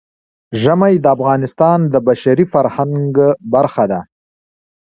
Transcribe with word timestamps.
ژمی 0.61 0.93
د 0.99 1.05
افغانستان 1.15 1.79
د 1.93 1.95
بشري 2.07 2.45
فرهنګ 2.53 3.15
برخه 3.53 3.83
ده. 3.91 3.99